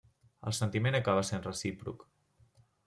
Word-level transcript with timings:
El 0.51 0.55
sentiment 0.59 0.97
acaba 1.01 1.27
sent 1.31 1.47
recíproc. 1.47 2.05